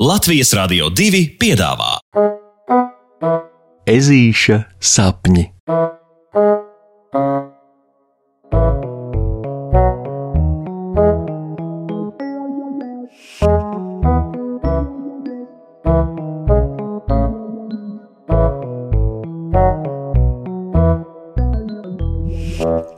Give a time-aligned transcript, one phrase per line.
[0.00, 1.98] Latvijas Rādio 2 piedāvā
[3.84, 5.42] Ezīša sapņi.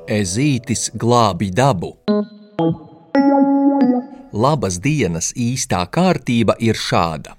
[0.07, 1.96] Ezītis glābi dabu.
[4.43, 7.35] Labas dienas īstā kārtība ir šāda.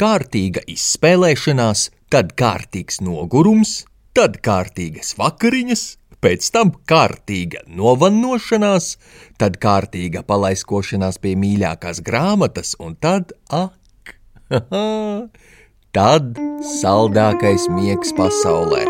[0.00, 3.84] Kārtīga izspēlēšanās, tad kārtīgs nogurums,
[4.18, 5.84] tad kārtīgas vakariņas,
[6.24, 8.90] pēc tam kārtīga novannošanās,
[9.40, 14.16] tad kārtīga palaiskošanās pie mīļākās grāmatas, un tad ak,
[15.96, 16.42] tad
[16.74, 18.82] saldākais miegs pasaulē.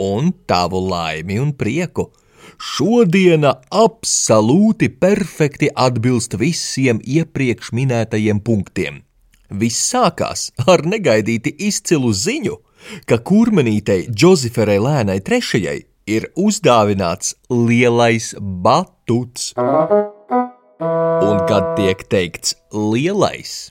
[0.00, 2.08] Un tavu laimi un prieku!
[2.60, 8.98] Šodiena absolūti perfekti atbilst visiem iepriekš minētajiem punktiem.
[9.48, 12.58] Viss sākās ar negaidīti izcilu ziņu,
[13.08, 15.78] ka kurmenītei Džozeferai Lēnai trešajai
[16.12, 19.54] ir uzdāvināts lielais batuts.
[21.24, 23.70] Un kad tiek teikts lielais,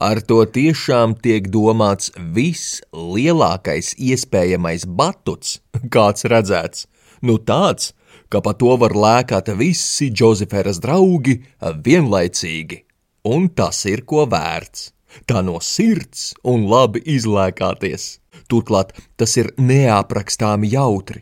[0.00, 5.58] ar to tiešām tiek domāts vislielākais iespējamais batuts,
[5.92, 6.88] kāds redzēts.
[7.22, 7.92] Nu tāds,
[8.32, 12.80] ka pa to var lēkāt visi Džozeferas draugi vienlaicīgi,
[13.28, 14.88] un tas ir ko vērts.
[15.28, 18.08] Tā no sirds un labi izlēkāties.
[18.48, 21.20] Turklāt tas ir neaprakstāmi jautri.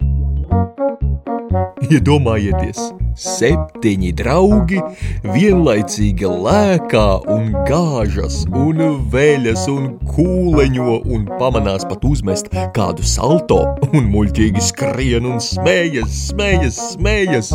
[1.89, 2.79] Iedomājieties,
[3.17, 4.81] septiņi draugi
[5.25, 13.63] vienlaicīgi lēkā un gāžas, un veļas, un kūleņo, un pamanās pat uzmest kādu salto,
[13.95, 17.55] un muļķīgi skrien un smējas, smējas, smējas,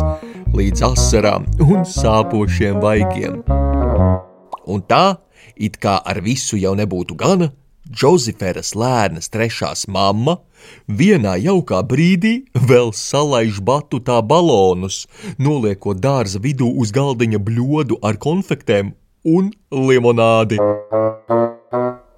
[0.56, 3.44] līdz asarām un sāpošiem vaigiem.
[4.66, 5.04] Un tā,
[5.54, 7.52] it kā ar visu jau nebūtu gana,
[7.86, 10.40] Džozeferas lēnas trešās mamma
[10.88, 12.32] vienā jaukā brīdī
[12.70, 15.04] vēl salaiž batutā balonus,
[15.38, 18.90] noliekot dārza vidū uz galdiņa bļodu ar konfektēm
[19.26, 20.58] un limonādi.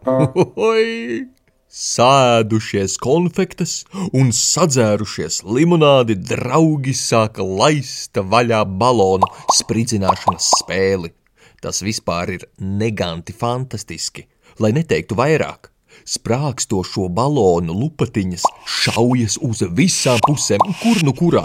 [0.09, 1.29] Oi!
[1.69, 3.83] Sēdušies konfektes
[4.17, 9.29] un sadzērušies limonādi, draugi sāka laist vaļā balonu
[9.59, 11.13] spridzināšanas spēli.
[11.61, 14.25] Tas vispār ir neganti fantastiski,
[14.63, 15.71] lai neteiktu vairāk.
[16.09, 21.43] Sprākstošo balonu lupatiņas šaujas uz visām pusēm, kur nu kurā.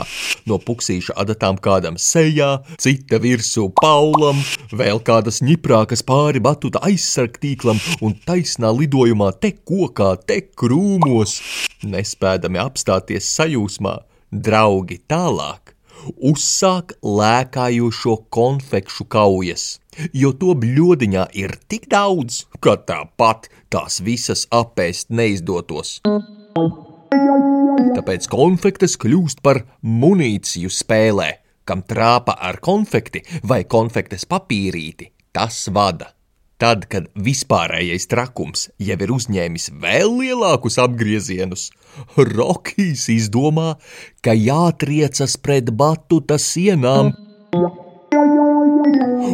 [0.47, 4.40] No puksīša adatām kādam sejā, cita virsū paulam,
[4.72, 11.41] vēl kādas ņiprākas pāri batuta aizsargtīklam un taisnā lidojumā te kokā, te krūmos.
[11.84, 13.97] Nespēdami apstāties sajūsmā,
[14.31, 15.74] draugi tālāk
[16.19, 19.78] uzsāk lēkājošo konfekšu kaujas,
[20.13, 25.99] jo to bļodiņā ir tik daudz, ka tāpat tās visas apēst neizdotos.
[27.93, 31.29] Tāpēc konfektes kļūst par munīciju spēlē,
[31.67, 36.11] kam trāpa ar konfekti vai konfektes papīrīti, tas vada.
[36.61, 41.65] Tad, kad vispārējais trakums jau ir uzņēmis vēl lielākus apgriezienus,
[42.15, 43.73] Rokijs izdomā,
[44.23, 47.11] ka jātriecas pret batuta sienām,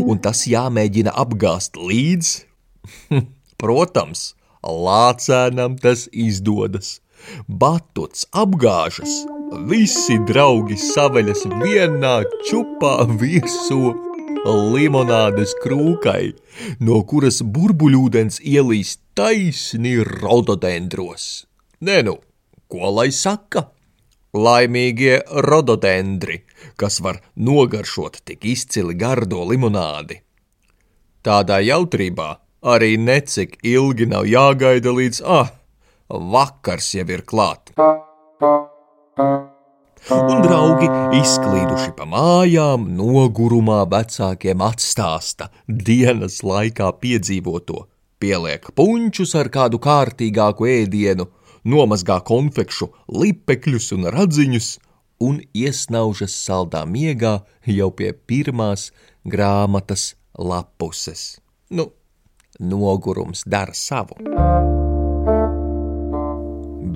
[0.05, 2.31] un tas jāmēģina apgāzt līdz.
[3.61, 4.33] Protams,
[4.63, 6.99] lācēnam tas izdodas.
[7.47, 9.11] Batuts apgāžas,
[9.67, 13.91] visi draugi saveļas vienā čupā virsū
[14.47, 16.31] limonādes krūkai,
[16.79, 21.45] no kuras burbuļūdens ielīst taisni rododendros.
[21.83, 22.15] Nē, nu,
[22.71, 23.67] ko lai saka?
[24.33, 26.43] Laimīgie rododendri,
[26.77, 30.19] kas var nogaršot tik izcili gardo limonādi.
[31.25, 32.29] Tādā jautrībā
[32.61, 35.49] arī necik ilgi nav jāgaida līdz, ah,
[36.09, 37.73] vakars jau ir klāt
[40.07, 40.87] un draugi
[41.19, 47.83] izklīduši pa mājām, nogurumā vecākiem atstāsta dienas laikā piedzīvoto,
[48.21, 51.27] pieliek puņķus ar kādu kārtīgāku ēdienu,
[51.63, 54.69] nomazgā konfekšu lipekļus un radziņus
[55.25, 58.89] un iesnaužas saldā miegā jau pie pirmās
[59.25, 61.39] grāmatas lapuses.
[61.69, 61.91] Nu,
[62.59, 64.19] nogurums dara savu.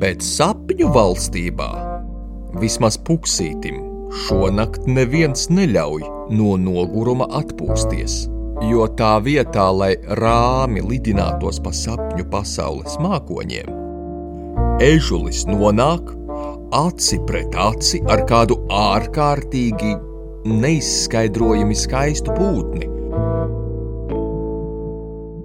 [0.03, 1.71] Bet sapņu valstībā
[2.53, 3.79] Vismaz puksītim
[4.27, 6.03] šonakt neviens neļauj
[6.37, 8.27] no noguruma atpūsties,
[8.69, 13.71] jo tā vietā, lai rāmi lidinātos pa sapņu pasaules mākoņiem,
[14.81, 16.09] ežulis nonāk
[16.73, 19.93] aci pret aci ar kādu ārkārtīgi
[20.49, 22.87] neizskaidrojami skaistu būtni,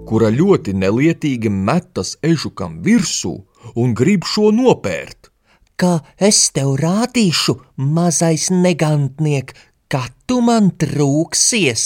[0.09, 3.35] kura ļoti nelietīgi metas ežukam virsū
[3.77, 5.29] un grib šo nopērt.
[5.79, 9.53] Kā es tev rādīšu, mazais negantniek,
[9.87, 11.85] ka tu man trūksies.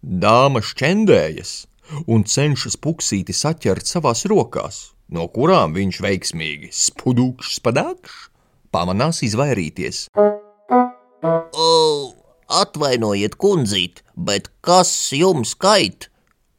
[0.00, 1.52] Dāma šķendējas
[2.06, 4.78] un cenšas puksīti saķert savās rokās,
[5.14, 8.28] no kurām viņš veiksmīgi spudūkšs padākšs,
[8.74, 10.06] pamanās izvairīties.
[11.58, 11.70] O,
[12.60, 16.10] atvainojiet, kundzīt, bet kas jums kait?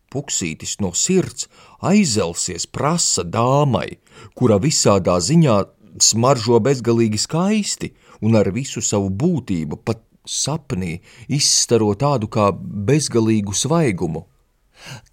[0.10, 1.46] Puksītis no sirds
[1.86, 4.00] aizelsies prasa dāmai,
[4.34, 5.58] kura visādā ziņā
[6.02, 7.94] smaržo bezgalīgi skaisti
[8.26, 11.00] un ar visu savu būtību pat sapnī
[11.30, 12.50] izstaro tādu kā
[12.90, 14.26] bezgalīgu svaigumu.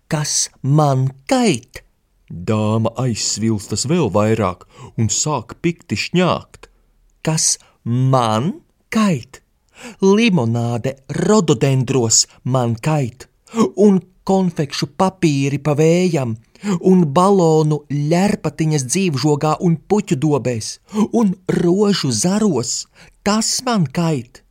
[0.08, 1.85] Kas man kait?
[2.26, 4.64] Dāma aizsvilstas vēl vairāk
[4.98, 6.66] un sāk pikti šņākt.
[7.22, 9.42] Kas man kait?
[10.00, 13.28] Limonāde rododendros man kait,
[13.76, 16.34] un konfekšu papīri pa vējam,
[16.80, 20.70] un balonu ļerpatiņas dzīvžogā un puķu dobēs,
[21.12, 22.86] un rožu zaros,
[23.22, 24.42] tas man kait,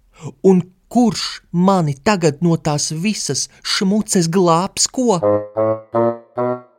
[0.44, 5.20] un kurš mani tagad no tās visas šmuces glābs ko?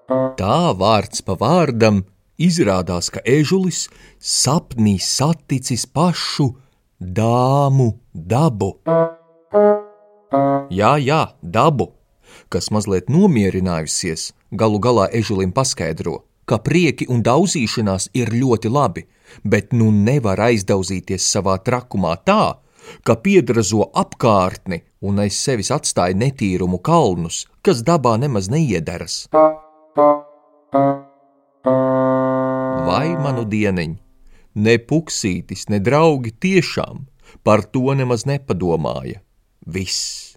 [0.07, 2.05] Tā vārds pa vārdam
[2.39, 3.89] izrādās, ka ežulis
[4.23, 6.53] sapnī saticis pašu
[7.01, 8.77] dāmu dabu.
[10.71, 11.91] Jā, jā, dabu,
[12.51, 19.07] kas mazliet nomierinājusies, galu galā ežulim paskaidro, ka prieki un daudzīšanās ir ļoti labi,
[19.43, 22.59] bet nu nevar aizdauzīties savā trakumā tā,
[23.03, 29.25] ka piedrazo apkārtni un aiz sevis atstāja netīrumu kalnus, kas dabā nemaz neiederas.
[32.87, 33.97] Vai manu dieniņu,
[34.61, 37.07] ne puksītis, ne draugi tiešām
[37.47, 39.23] par to nemaz nepadomāja.
[39.65, 40.37] Viss.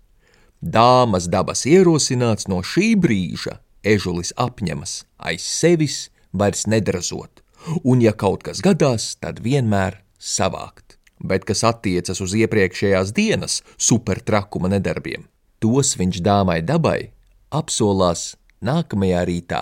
[0.64, 7.44] Dāmas dabas ierosināts no šī brīža ežulis apņemas aiz sevis vairs nedrazot,
[7.84, 10.96] un ja kaut kas gadās, tad vienmēr savākt.
[11.20, 15.28] Bet kas attiecas uz iepriekšējās dienas supertrakuma nedarbiem,
[15.60, 17.12] tos viņš dāmai dabai
[17.52, 19.62] apsolās nākamajā rītā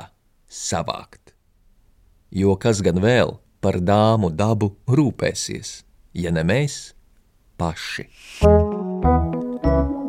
[0.50, 1.34] savākt.
[2.32, 5.82] Jo kas gan vēl par dāmu dabu rūpēsies,
[6.18, 6.94] ja ne mēs
[7.58, 8.08] paši?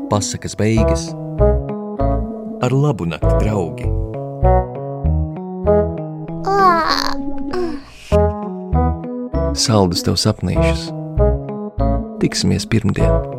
[0.08, 1.11] Pasakas beigas
[2.64, 3.88] ar labu nakti, draugi!
[9.58, 10.88] Saldus tev sapnīšus!
[12.23, 13.38] Tiksimies pirmdien!